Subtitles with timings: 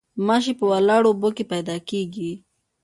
[0.27, 2.31] ماشي په ولاړو اوبو کې پیدا کیږي